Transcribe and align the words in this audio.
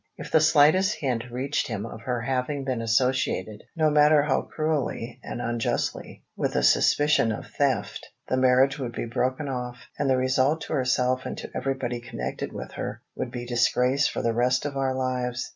If 0.17 0.31
the 0.31 0.41
slightest 0.41 0.95
hint 0.95 1.25
reached 1.29 1.67
him 1.67 1.85
of 1.85 2.01
her 2.05 2.21
having 2.21 2.63
been 2.65 2.81
associated, 2.81 3.65
no 3.75 3.91
matter 3.91 4.23
how 4.23 4.41
cruelly 4.41 5.19
and 5.23 5.39
unjustly, 5.39 6.23
with 6.35 6.55
a 6.55 6.63
suspicion 6.63 7.31
of 7.31 7.45
theft, 7.45 8.07
the 8.27 8.35
marriage 8.35 8.79
would 8.79 8.93
be 8.93 9.05
broken 9.05 9.47
off, 9.47 9.77
and 9.99 10.09
the 10.09 10.17
result 10.17 10.61
to 10.61 10.73
herself 10.73 11.27
and 11.27 11.37
to 11.37 11.51
everybody 11.53 12.01
connected 12.01 12.51
with 12.51 12.71
her, 12.71 13.03
would 13.13 13.29
be 13.29 13.45
disgrace 13.45 14.07
for 14.07 14.23
the 14.23 14.33
rest 14.33 14.65
of 14.65 14.75
our 14.75 14.95
lives." 14.95 15.47